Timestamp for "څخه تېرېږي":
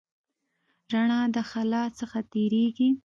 1.99-2.89